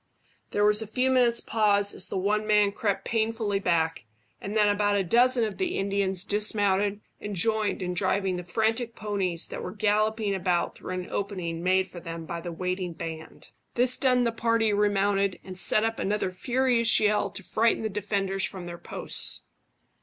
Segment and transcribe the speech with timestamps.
[0.49, 4.05] There was a few moments' pause as the one man crept painfully back,
[4.41, 8.95] and then about a dozen of the Indians dismounted and joined in driving the frantic
[8.95, 13.51] ponies that were galloping about through an opening made for them by the waiting band.
[13.75, 18.43] This done the party remounted, and set up another furious yell to frighten the defenders
[18.43, 19.43] from their posts.